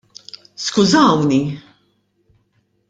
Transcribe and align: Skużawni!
Skużawni! 0.65 1.39